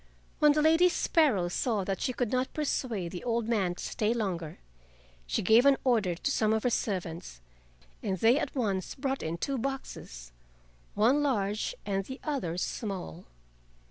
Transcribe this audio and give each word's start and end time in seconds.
When 0.39 0.53
the 0.53 0.63
Lady 0.63 0.89
Sparrow 0.89 1.47
saw 1.47 1.83
that 1.83 2.01
she 2.01 2.11
could 2.11 2.31
not 2.31 2.51
persuade 2.55 3.11
the 3.11 3.23
old 3.23 3.47
man 3.47 3.75
to 3.75 3.83
stay 3.83 4.15
longer, 4.15 4.57
she 5.27 5.43
gave 5.43 5.63
an 5.63 5.77
order 5.83 6.15
to 6.15 6.31
some 6.31 6.53
of 6.53 6.63
her 6.63 6.71
servants, 6.71 7.39
and 8.01 8.17
they 8.17 8.39
at 8.39 8.55
once 8.55 8.95
brought 8.95 9.21
in 9.21 9.37
two 9.37 9.59
boxes, 9.59 10.31
one 10.95 11.21
large 11.21 11.75
and 11.85 12.05
the 12.05 12.19
other 12.23 12.57
small. 12.57 13.25